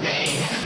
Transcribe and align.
me. 0.00 0.57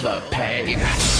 The 0.00 0.22
pain. 0.30 1.17